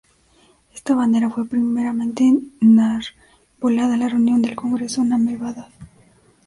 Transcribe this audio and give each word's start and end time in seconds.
Esta 0.73 0.95
bandera 0.95 1.29
fue, 1.29 1.45
primeramente, 1.47 2.23
enarbolada 2.59 3.93
en 3.93 3.99
la 3.99 4.09
reunión 4.09 4.41
del 4.41 4.55
congreso 4.55 5.03
en 5.03 5.13
Ahmedabad. 5.13 5.67